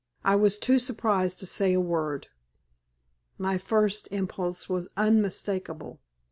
[0.23, 2.29] I was too surprised to say a word."
[3.37, 5.99] My first impulse was unmistakable.